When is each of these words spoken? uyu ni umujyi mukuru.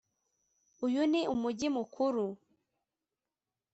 uyu 0.85 1.01
ni 1.11 1.21
umujyi 1.33 1.67
mukuru. 1.75 2.25